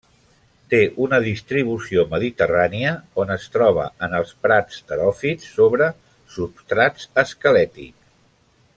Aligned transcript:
Té 0.73 0.77
una 1.07 1.19
distribució 1.25 2.05
mediterrània, 2.13 2.93
on 3.25 3.35
es 3.37 3.45
troba 3.57 3.85
en 4.07 4.17
els 4.21 4.33
prats 4.47 4.81
teròfits, 4.93 5.53
sobre 5.59 5.91
substrats 6.39 7.11
esquelètics. 7.27 8.15